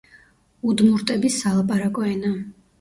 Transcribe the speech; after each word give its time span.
უდმურტების 0.71 1.39
სალაპარაკო 1.45 2.11
ენა. 2.17 2.37